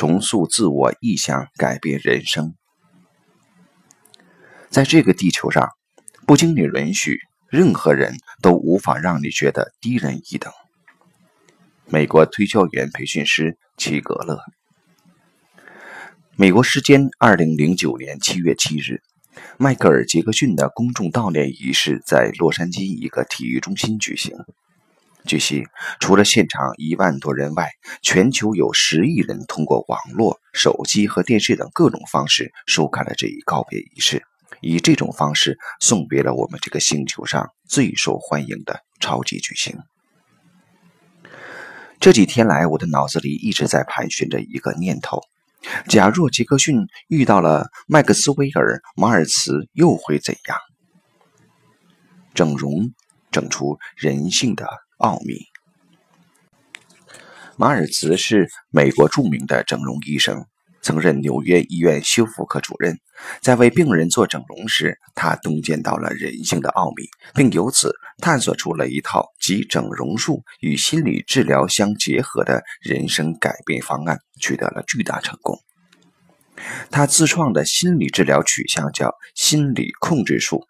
[0.00, 2.54] 重塑自我意向，改变人生。
[4.70, 5.68] 在这个地球上，
[6.26, 7.18] 不经你允许，
[7.50, 10.50] 任何人都无法让你觉得低人一等。
[11.84, 14.40] 美国推销员培训师齐格勒。
[16.34, 19.02] 美国时间二零零九年七月七日，
[19.58, 24.34] 迈克尔·杰克逊的公众悼念仪式在洛杉矶一个体育中心举行。
[25.26, 25.64] 据悉，
[26.00, 27.70] 除了现场一万多人外，
[28.02, 34.22] 全球有十亿人通过网络、手机和电视等各种方式收看了这一告别仪式，
[34.60, 39.78] 以这种方式送别了我们这个星球上最受欢迎的超级巨星。
[42.00, 45.20] 这几天来，我的脑子里一直在盘旋着一个念头：
[45.86, 50.56] 假若杰克逊遇到了麦克斯威尔·马尔茨，又会怎样？
[52.32, 52.94] 整容
[53.30, 54.66] 整出人性的。
[55.00, 55.46] 奥秘。
[57.56, 60.46] 马尔茨是美国著名的整容医生，
[60.80, 62.98] 曾任纽约医院修复科主任。
[63.42, 75.58] 在为病人做整容时，他洞见到了人性的奥秘，并由此探索出了一套集整容术与心理治疗相结合的人生改变方案，取得了巨大成功。
[76.90, 80.66] 他自创的心理治疗取向叫心理控制术。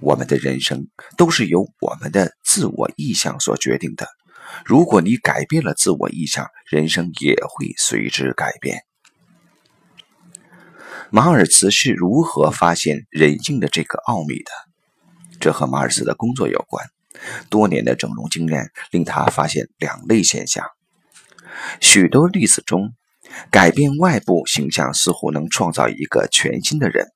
[0.00, 4.08] 我们的人生都是由我们的自我意向所决定的。
[4.64, 8.82] 如果你改变了自我意向，人生也会随之改变。
[11.10, 14.50] 马尔茨是如何发现人性的这个奥秘的？
[15.38, 16.86] 这和马尔茨的工作有关。
[17.48, 20.64] 多年的整容经验令他发现两类现象：
[21.80, 22.94] 许多例子中，
[23.50, 27.08] 改变外部形象似乎能创造一个全新的人。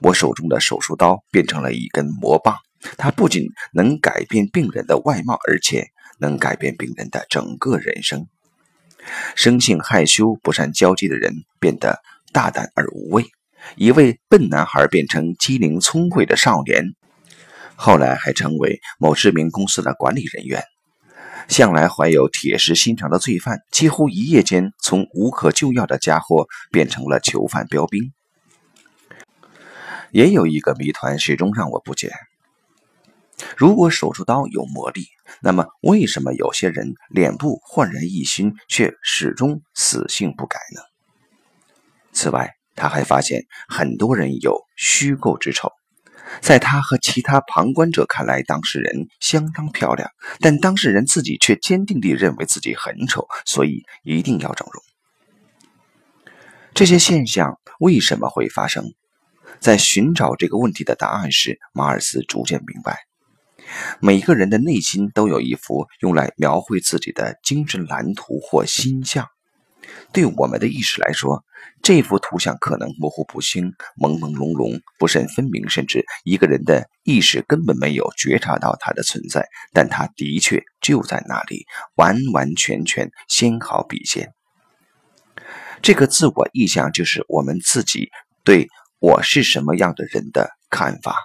[0.00, 2.56] 我手中的手术刀变成了一根魔棒，
[2.96, 8.26] 它不仅能改变病人的外貌，而且能改变病人的整个人生。
[9.34, 12.00] 生性害羞、不善交际的人变得
[12.32, 13.24] 大胆而无畏，
[13.76, 16.84] 一位笨男孩变成机灵聪慧的少年，
[17.76, 20.62] 后来还成为某知名公司的管理人员。
[21.48, 28.12] 向来怀有铁石心肠的罪犯，几乎一夜间从无可救药的家伙变成了囚犯标兵。
[30.12, 32.12] 也有一个谜团始终让我不解：
[33.56, 35.06] 如果手术刀有魔力，
[35.42, 40.82] 那么为什么有些人脸部焕然一新，却始终死性不改呢？
[42.12, 45.70] 此外，他还发现很多人有虚构之丑，
[46.40, 50.10] 在他和其他旁观者看来，当事人相当漂亮，
[50.40, 54.82] 但当事人自己却坚定地认为自己很丑，所以一定要整容。
[56.74, 58.94] 这些现象为什么会发生？
[59.60, 62.98] 在寻找这个问题的答案时，马尔斯逐渐明白，
[64.00, 69.26] 每个人的内心都有一幅用来描绘自己的精神蓝图或心象。
[70.12, 71.44] 对我们的意识来说，
[71.82, 81.64] 这幅图像可能模糊不清、朦朦胧胧、不甚分明，甚至一个人的意识根本没有觉察到它的存在，但它的确就在那里，
[81.96, 84.34] 完完全全纤毫毕现。
[85.80, 88.08] 这个自我意向就是我们自己
[88.44, 88.68] 对。
[89.00, 91.16] 我是什么样的人的看法，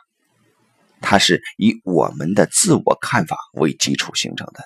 [1.02, 4.64] 它是以我们的自我看法为基础形成的。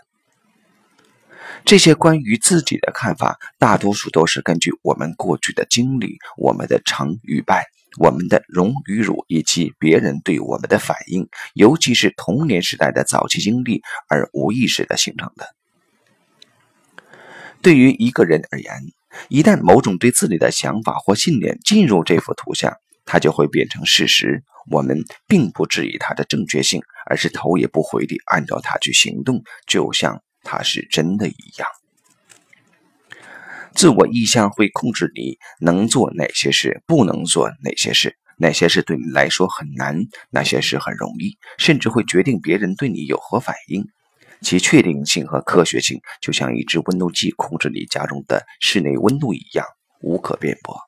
[1.63, 7.65] 这些关于自己的看法，大多数都是根据我们过去的经历、我们的成与败、
[7.97, 15.55] 我们的荣与辱以及别人对我们的反应，尤其是童年时代的早期经历而无意识的形成的。
[17.61, 18.73] 对于一个人而言，
[19.29, 22.75] 一旦某种对自己的想法或信念进入这幅图像，
[23.07, 24.43] 它就会变成事实。
[24.69, 31.67] 我们并不质疑它的正确性，而是头也不回地按照它去行动，就像它是真的一样。
[33.73, 43.85] 自我意向会控制你能做哪些事，不能做哪些事，哪些事对你来说很难，哪些事很容易，甚至会决定别人对你有何反应。
[44.41, 49.65] 其确定性和科学性，就像一只温度计控制你家中的室内温度一样，
[50.01, 50.86] 无可辩驳。